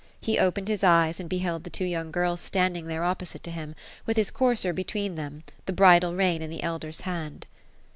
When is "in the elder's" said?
6.41-7.01